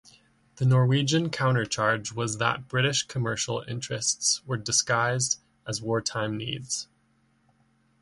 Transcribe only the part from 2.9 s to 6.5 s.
commercial interests were disguised as wartime